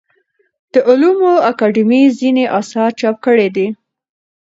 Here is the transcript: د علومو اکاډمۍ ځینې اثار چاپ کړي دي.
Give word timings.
د 0.73 0.75
علومو 0.89 1.33
اکاډمۍ 1.49 2.03
ځینې 2.19 2.43
اثار 2.59 2.89
چاپ 2.99 3.15
کړي 3.25 3.47
دي. 3.55 3.67